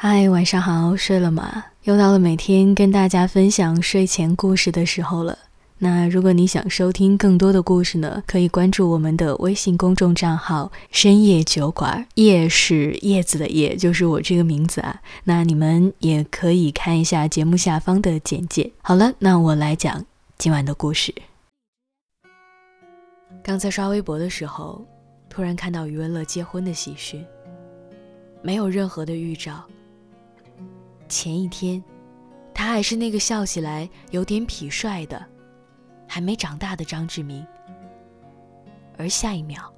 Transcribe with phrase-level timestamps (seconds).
[0.00, 1.64] 嗨，晚上好，睡了吗？
[1.82, 5.36] 又到了每天跟大家分享睡前故事的时候了。
[5.78, 15.00] 那如果你想收听更多的故事呢，可以关注我们的微信公众账号“深夜酒馆”，叶是叶子的叶，就是我这个名字啊。
[15.24, 18.70] 那你们也可以看一下节目下方的简介。
[18.80, 20.06] 好了，那我来讲
[20.38, 21.12] 今晚的故事。
[23.42, 24.86] 刚才刷微博的时候，
[25.28, 27.26] 突然看到余文乐结婚的喜讯，
[28.42, 29.64] 没有任何的预兆。
[31.08, 31.82] 前一天，
[32.52, 35.24] 他还是那个笑起来有点痞帅的、
[36.06, 37.46] 还没长大的张志明，
[38.96, 39.72] 而下一秒，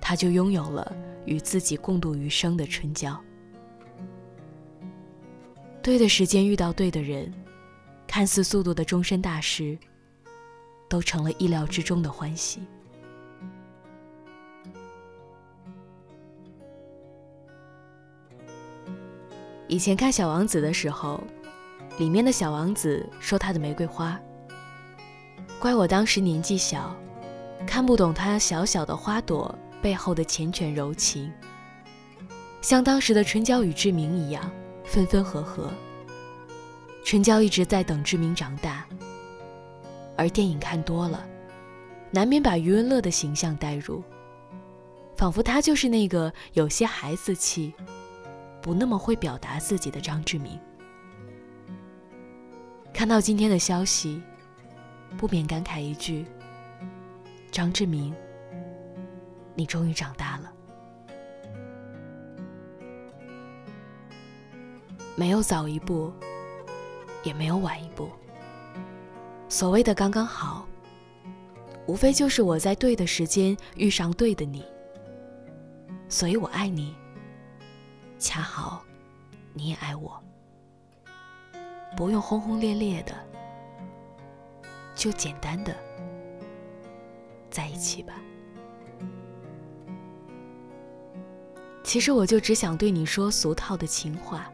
[0.00, 0.96] 他就拥有了
[1.26, 3.20] 与自己共度余生的春娇。
[5.82, 7.32] 对的时间遇到对的人，
[8.06, 9.76] 看似速度的终身大事，
[10.88, 12.60] 都成了意料之中的欢喜。
[19.70, 21.22] 以前看《小王子》的时候，
[21.96, 24.20] 里面的小王子说他的玫瑰花。
[25.60, 26.92] 怪我当时年纪小，
[27.68, 31.32] 看不懂他小小的花朵背后的缱绻柔情。
[32.60, 34.50] 像当时的春娇与志明一样，
[34.84, 35.70] 分分合合。
[37.04, 38.84] 春娇一直在等志明长大，
[40.16, 41.24] 而电影看多了，
[42.10, 44.02] 难免把余文乐的形象带入，
[45.16, 47.72] 仿佛他就是那个有些孩子气。
[48.62, 50.58] 不那么会表达自己的张志明，
[52.92, 54.22] 看到今天的消息，
[55.16, 56.26] 不免感慨一句
[57.50, 58.14] ：“张志明，
[59.54, 60.52] 你终于长大了。”
[65.16, 66.12] 没有早一步，
[67.22, 68.10] 也没有晚一步。
[69.48, 70.66] 所谓的刚刚好，
[71.86, 74.64] 无非就是我在对的时间遇上对的你，
[76.08, 76.94] 所以我爱你。
[78.20, 78.84] 恰好，
[79.54, 80.22] 你也爱我，
[81.96, 83.14] 不用轰轰烈烈的，
[84.94, 85.74] 就简单的
[87.50, 88.12] 在一起吧。
[91.82, 94.52] 其实我就只想对你说俗套的情话，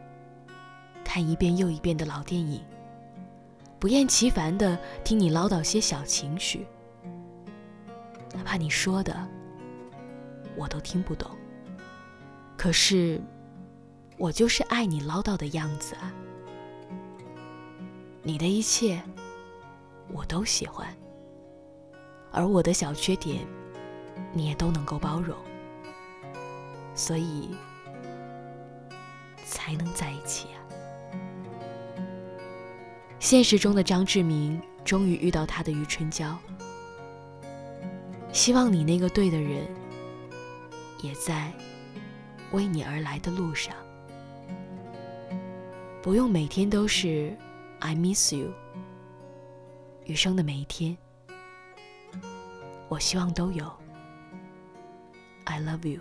[1.03, 2.63] 看一遍又一遍的老电影，
[3.79, 6.65] 不厌其烦的听你唠叨些小情绪，
[8.33, 9.27] 哪怕你说的
[10.55, 11.29] 我都听不懂，
[12.55, 13.21] 可是。
[14.17, 16.11] 我就是爱你唠叨的样子啊，
[18.23, 18.99] 你的一切
[20.11, 20.87] 我都喜欢，
[22.31, 23.45] 而我的小缺点
[24.33, 25.37] 你也都能够包容，
[26.95, 27.55] 所以
[29.45, 30.57] 才能在一起啊。
[33.19, 36.35] 现实中的张志明终于遇到他的余春娇，
[38.33, 39.67] 希望你那个对的人
[41.03, 41.51] 也在
[42.51, 43.75] 为你而来的路上。
[46.07, 47.37] 不用每天都是
[47.79, 48.53] I miss you。
[50.05, 50.97] 余生的每一天，
[52.87, 53.69] 我希望都有
[55.43, 55.99] I love you。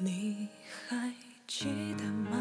[0.00, 0.46] 你
[0.88, 1.12] 还
[1.44, 1.66] 记
[1.96, 2.38] 得吗？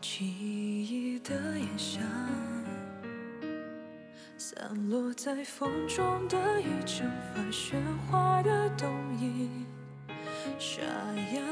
[0.00, 2.00] 记忆的烟香，
[4.38, 7.74] 散落在风中的一整发喧
[8.06, 9.48] 哗的冬夜，
[10.56, 11.42] 沙哑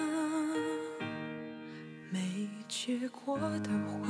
[2.09, 4.09] 没结果的花，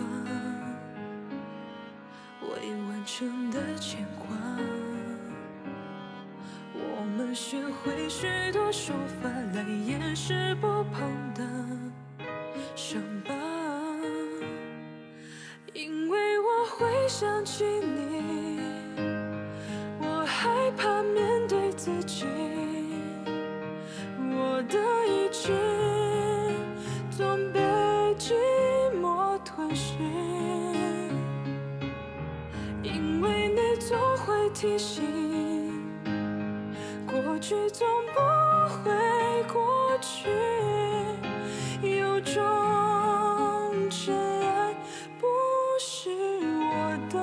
[2.42, 4.81] 未完成的牵挂。
[7.34, 11.42] 学会许多说法来掩饰不碰的
[12.74, 13.32] 伤疤，
[15.72, 18.60] 因为我会想起你，
[19.98, 22.26] 我害怕面对自己，
[24.18, 25.54] 我的一切
[27.10, 27.60] 总被
[28.18, 28.34] 寂
[29.00, 29.94] 寞吞噬，
[32.82, 35.51] 因为你总会提醒。
[37.42, 38.20] 过去总不
[38.84, 38.92] 会
[39.52, 40.30] 过去，
[41.82, 42.40] 有种
[43.90, 44.72] 真爱
[45.18, 45.26] 不
[45.80, 46.08] 是
[46.70, 47.18] 我的，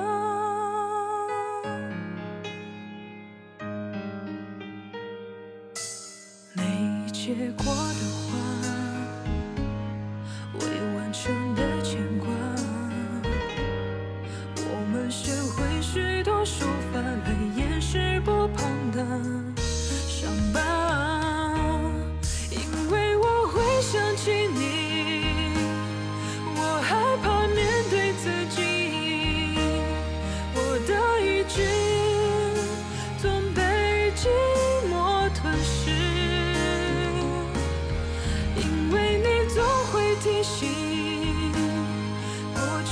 [6.52, 6.62] 没
[7.10, 8.09] 结果的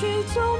[0.00, 0.57] 去走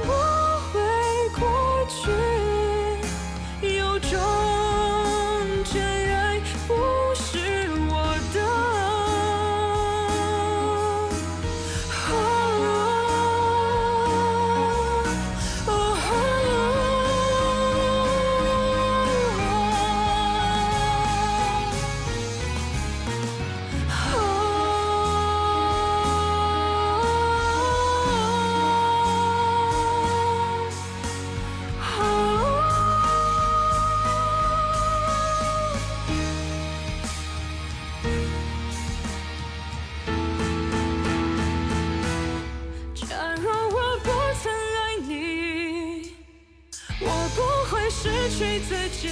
[48.37, 49.09] 吹自己。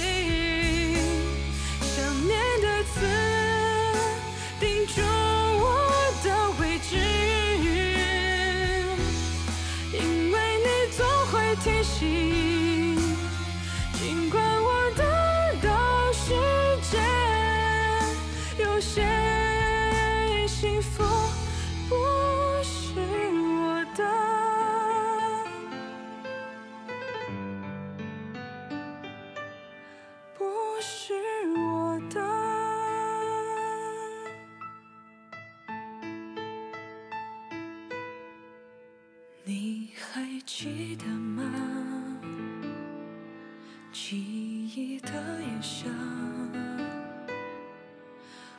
[1.80, 2.94] 想念的刺
[4.60, 5.64] 钉住我
[6.24, 6.26] 的
[6.60, 6.96] 位置，
[9.92, 9.96] 因
[10.32, 10.66] 为你
[10.96, 11.32] 总会
[11.64, 11.96] 提醒，
[13.98, 15.02] 尽管我得
[15.62, 15.68] 到
[16.12, 16.26] 世
[16.90, 16.96] 界，
[18.62, 19.02] 有些
[40.60, 42.18] 记得吗？
[43.92, 44.16] 记
[44.74, 45.88] 忆的炎夏，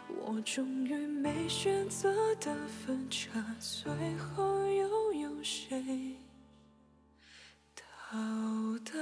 [0.08, 3.30] 我终于没选择的分岔，
[3.60, 6.16] 最后又有谁
[7.76, 7.84] 到
[8.86, 8.94] 达